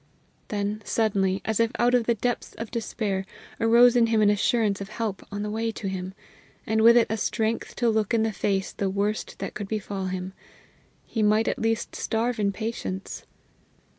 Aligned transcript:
Then, 0.47 0.81
suddenly, 0.83 1.43
as 1.45 1.59
if 1.59 1.69
out 1.77 1.93
of 1.93 2.05
the 2.07 2.15
depths 2.15 2.55
of 2.55 2.71
despair, 2.71 3.23
arose 3.59 3.95
in 3.95 4.07
him 4.07 4.19
an 4.23 4.31
assurance 4.31 4.81
of 4.81 4.89
help 4.89 5.21
on 5.31 5.43
the 5.43 5.49
way 5.51 5.71
to 5.73 5.87
him, 5.87 6.15
and 6.65 6.81
with 6.81 6.97
it 6.97 7.05
a 7.11 7.17
strength 7.17 7.75
to 7.75 7.87
look 7.87 8.11
in 8.11 8.23
the 8.23 8.33
face 8.33 8.73
the 8.73 8.89
worst 8.89 9.37
that 9.37 9.53
could 9.53 9.67
befall 9.67 10.07
him; 10.07 10.33
he 11.05 11.21
might 11.21 11.47
at 11.47 11.59
least 11.59 11.95
starve 11.95 12.39
in 12.39 12.51
patience. 12.51 13.27